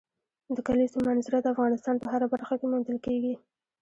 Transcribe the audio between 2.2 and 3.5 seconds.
برخه کې موندل کېږي.